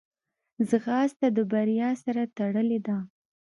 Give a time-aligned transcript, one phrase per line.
[0.69, 2.97] ځغاسته د بریا سره تړلې ده